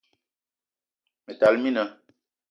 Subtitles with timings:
[1.23, 1.83] Ma tala mina